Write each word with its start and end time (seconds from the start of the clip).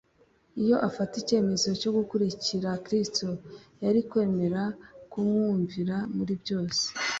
Iyo 0.61 0.75
afata 0.87 1.13
icyemezo 1.21 1.67
cyo 1.81 1.89
gukurikira 1.97 2.69
Krsto 2.85 3.29
yari 3.83 3.99
kwemera 4.09 4.61
kumwumvira 5.11 5.95
muri 6.17 6.33
byose, 6.41 6.83